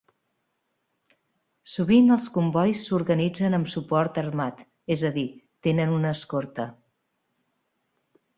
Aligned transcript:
Sovint, 1.73 2.09
els 2.15 2.25
combois 2.37 2.81
s'organitzen 2.87 3.57
amb 3.59 3.69
suport 3.75 4.17
armat, 4.23 4.65
és 4.97 5.05
a 5.11 5.13
dir, 5.19 5.27
tenen 5.69 5.95
una 5.99 6.17
escorta. 6.19 6.67